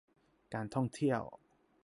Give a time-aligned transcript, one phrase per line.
[0.53, 1.21] การท่องเที่ยว